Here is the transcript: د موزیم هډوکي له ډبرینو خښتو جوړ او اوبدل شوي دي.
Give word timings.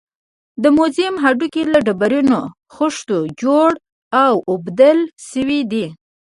د 0.63 0.65
موزیم 0.77 1.15
هډوکي 1.23 1.63
له 1.73 1.79
ډبرینو 1.87 2.39
خښتو 2.75 3.17
جوړ 3.41 3.69
او 4.23 4.33
اوبدل 4.51 4.99
شوي 5.29 5.61
دي. 5.71 5.85